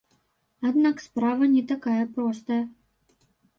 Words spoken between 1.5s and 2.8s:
не такая простая.